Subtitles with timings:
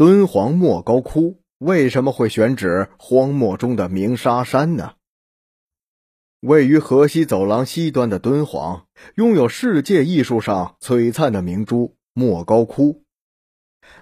[0.00, 4.94] 敦煌莫高窟为什么会选址荒漠中的鸣沙山呢？
[6.40, 8.86] 位于河西走廊西端的敦煌，
[9.16, 13.02] 拥有世界艺术上璀璨的明珠莫高窟。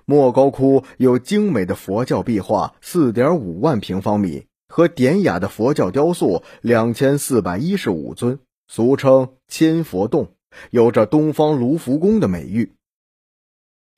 [0.04, 8.38] 莫高窟有精美的佛教壁画四点五万平方米和典雅的佛教雕塑两千四百一十五尊，
[8.68, 10.32] 俗称千佛洞，
[10.70, 12.76] 有着“东方卢浮宫”的美誉。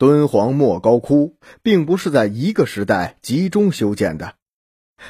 [0.01, 4.37] 敦煌莫高窟并不是在一个时代集中修建的，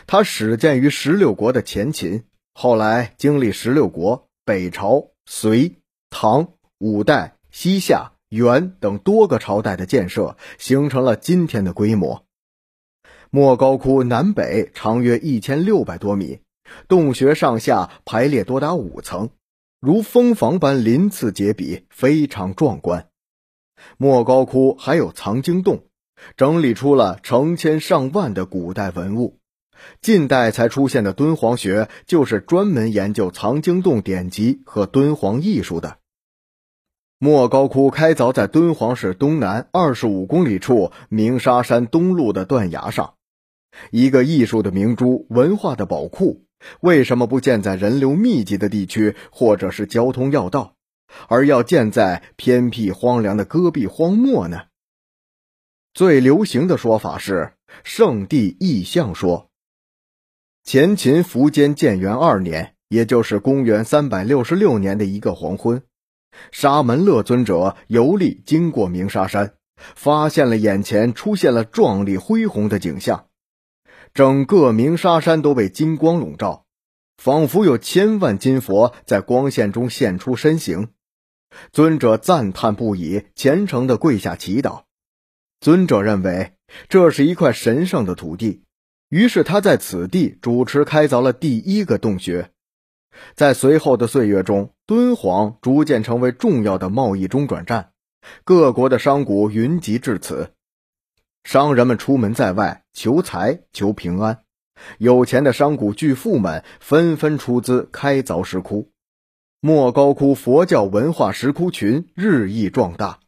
[0.08, 5.76] 它始建于十六国的前秦，后来经历十六国、北朝、隋、
[6.10, 12.24] 唐、五代、西夏、元等多个朝代的建设，形成了今天的规模。
[13.30, 16.40] 莫高窟南北长约一千六百多米，
[16.88, 19.30] 洞穴上下排列多达五层，
[19.80, 23.06] 如蜂房般鳞次栉比，非常壮观。
[23.98, 25.84] 莫高窟还有藏经洞，
[26.36, 29.38] 整理出了成千上万的古代文物。
[30.02, 35.96] 近代才出现的敦煌学，就是专门研究藏经洞典籍和敦煌艺术的。
[37.18, 43.14] 莫高窟开凿在敦煌市东南二十五公里处鸣沙山东麓的断崖上，
[43.90, 46.44] 一个艺术的明珠、文化的宝库，
[46.80, 50.74] 为什么不建在人流密集的地区或者是交通要道？
[51.28, 54.62] 而要建在偏僻荒凉的戈壁荒漠呢？
[55.92, 57.52] 最流行的说法是
[57.84, 59.50] 圣地异象说。
[60.62, 65.82] 前秦苻坚建元二年，也就是公元三百六十六年的一个黄昏，
[66.52, 73.26] 沙门乐尊者游历经过鸣沙山，发现了眼前出现了壮丽恢宏的景象，
[74.14, 76.66] 整个鸣沙山都被金光笼罩，
[77.16, 80.90] 仿佛有千万金佛在光线中现出身形。
[81.72, 84.82] 尊者赞叹不已，虔诚地跪下祈祷。
[85.60, 86.52] 尊者认为
[86.88, 88.62] 这是一块神圣的土地，
[89.08, 92.50] 于是他在此地主持开凿了第一个洞穴。
[93.34, 97.90] 在随后的岁月中，敦煌逐渐成为重要的贸易中转站，
[98.44, 100.52] 各国的商贾云集至此。
[101.42, 104.44] 商人们出门在外求财求平安，
[104.98, 108.90] 有钱的商贾巨富们纷纷出资开凿石窟。
[109.62, 113.20] 莫高窟佛教文化石窟群日益壮大，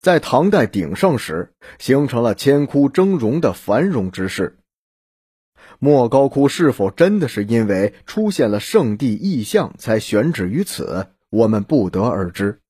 [0.00, 4.58] 在唐代鼎盛时，形成了千窟峥嵘的繁荣之势。
[5.78, 12.62] 莫高窟是否真的是因为出现了圣地异象才选址于此，我们不得而知。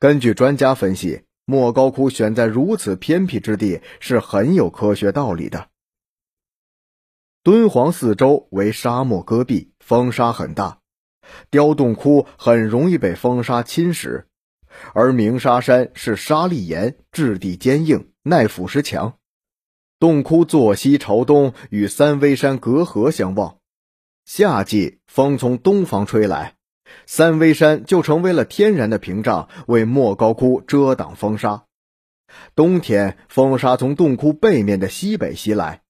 [0.00, 5.68] 根据专家分析，莫高窟选在如此偏僻之地是很有科学道理的。
[7.44, 10.79] 敦煌四周为沙漠戈壁，风沙很大。
[11.50, 14.24] 雕洞窟很容易被风沙侵蚀，
[14.94, 19.14] 而鸣沙山是沙砾岩，质地坚硬，耐腐蚀强。
[19.98, 23.58] 洞窟坐西朝东，与三危山隔河相望。
[24.24, 26.54] 夏季风从东方吹来，
[27.04, 31.64] 三危山就成为了天然的屏障，为莫高窟遮挡风沙。
[32.54, 35.82] 冬天风沙从洞窟背面的西北袭来，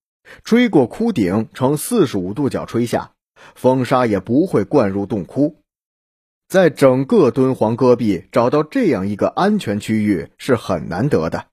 [0.43, 3.13] 吹过窟顶，呈四十五度角吹下。
[3.55, 5.63] 风沙也不会灌入洞窟，
[6.49, 11.47] 在整个敦煌戈壁找到这样一个安全区域是很难得的。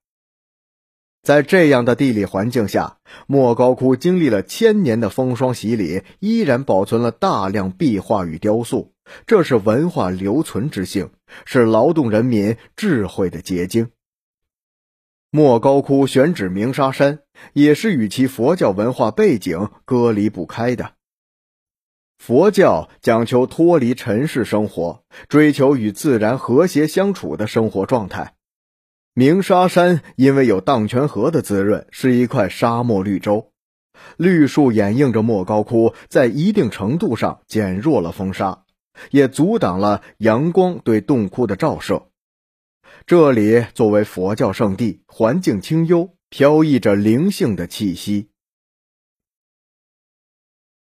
[1.23, 8.93] 在这样的地理环境下，莫高窟经历了千年的风霜洗礼，依然保存了大量壁画与雕塑，
[9.25, 11.09] 这是文化留存之幸，
[11.43, 13.89] 是劳动人民智慧的结晶。
[15.29, 17.19] 莫高窟选址鸣沙山，
[17.51, 20.93] 也是与其佛教文化背景割离不开的。
[22.17, 28.33] 佛教讲求脱离尘世生活，追求与自然和谐相处的生活状态。
[29.13, 33.51] 鸣沙山因为有荡泉河的滋润，是一块沙漠绿洲，
[34.17, 38.63] 绿树掩映着莫高窟，在一定程度上减弱了风沙，
[39.11, 42.09] 也阻挡了阳光对洞窟的照射。
[43.05, 48.29] 这里作为佛教圣地，环境清幽，飘逸着灵性的气息。